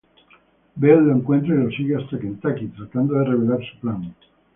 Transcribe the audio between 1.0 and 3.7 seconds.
lo encuentra y lo sigue hasta Kentucky, tratando de revelar